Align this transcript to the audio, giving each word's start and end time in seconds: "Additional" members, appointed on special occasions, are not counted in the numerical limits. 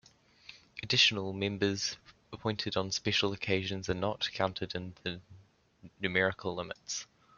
"Additional" 0.81 1.31
members, 1.31 1.95
appointed 2.33 2.75
on 2.75 2.89
special 2.91 3.33
occasions, 3.33 3.87
are 3.87 3.93
not 3.93 4.31
counted 4.33 4.73
in 4.73 4.95
the 5.03 5.21
numerical 5.99 6.55
limits. 6.55 7.05